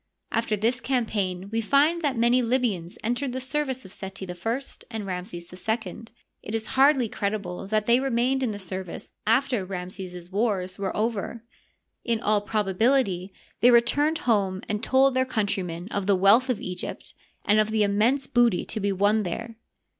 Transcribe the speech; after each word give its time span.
After 0.31 0.57
this 0.57 0.81
campaign 0.81 1.47
we 1.51 1.61
find 1.61 2.01
that 2.01 2.17
many 2.17 2.41
Libyans 2.41 2.97
entered 3.03 3.33
the 3.33 3.39
service 3.39 3.85
of 3.85 3.91
Seti 3.91 4.27
I 4.27 4.35
and 4.89 5.05
Ramses 5.05 5.53
II. 5.53 6.05
It 6.41 6.55
is 6.55 6.65
hardly 6.73 7.07
credible 7.07 7.67
that 7.67 7.85
they 7.85 7.99
remained 7.99 8.41
in 8.41 8.49
the 8.49 8.57
service 8.57 9.09
after 9.27 9.63
Ramses's 9.63 10.31
wars 10.31 10.79
were 10.79 10.97
over. 10.97 11.43
In 12.03 12.19
all 12.19 12.41
probability 12.41 13.31
they 13.59 13.69
returned 13.69 14.17
home 14.25 14.63
and 14.67 14.81
told 14.83 15.13
their 15.13 15.23
coun 15.23 15.45
trymen 15.45 15.87
of 15.91 16.07
the 16.07 16.15
wealth 16.15 16.49
of 16.49 16.59
Egypt 16.59 17.13
and 17.45 17.59
of 17.59 17.69
the 17.69 17.83
immense 17.83 18.25
booty 18.25 18.65
to 18.65 18.79
be 18.79 18.91
won 18.91 19.21
there. 19.21 19.55